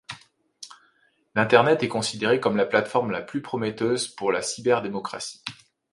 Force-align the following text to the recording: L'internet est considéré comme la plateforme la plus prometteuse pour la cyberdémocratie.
L'internet 1.35 1.83
est 1.83 1.87
considéré 1.87 2.39
comme 2.39 2.57
la 2.57 2.65
plateforme 2.65 3.11
la 3.11 3.21
plus 3.21 3.43
prometteuse 3.43 4.07
pour 4.07 4.31
la 4.31 4.41
cyberdémocratie. 4.41 5.43